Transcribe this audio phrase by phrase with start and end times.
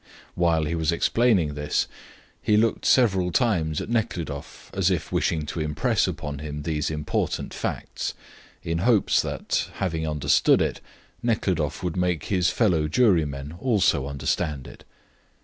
[0.33, 1.85] While he was explaining this,
[2.41, 7.53] he looked several times at Nekhludoff as if wishing to impress upon him these important
[7.53, 8.15] facts,
[8.63, 10.81] in hopes that, having understood it,
[11.21, 14.85] Nekhludoff would make his fellow jurymen also understand it.